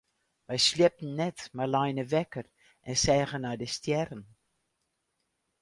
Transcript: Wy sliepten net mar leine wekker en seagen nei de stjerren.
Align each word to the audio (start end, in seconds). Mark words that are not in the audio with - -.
Wy 0.47 0.57
sliepten 0.67 1.11
net 1.19 1.39
mar 1.55 1.71
leine 1.73 2.03
wekker 2.13 2.45
en 2.89 2.95
seagen 3.03 3.43
nei 3.43 3.57
de 3.61 3.67
stjerren. 3.75 4.23